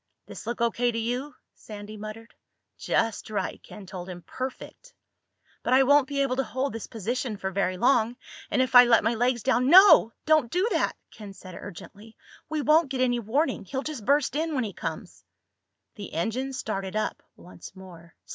[0.25, 0.91] "This look O.K.
[0.93, 2.33] to you?" Sandy muttered.
[2.75, 4.23] "Just right," Ken told him.
[4.23, 4.95] "Perfect."
[5.61, 8.17] "But I won't be able to hold this position for very long.
[8.49, 10.11] And if I let my legs down—" "No!
[10.25, 12.17] Don't do that!" Ken said urgently.
[12.49, 13.63] "We won't get any warning.
[13.63, 15.23] He'll just burst in when he comes."
[15.93, 18.15] The engine started up once more.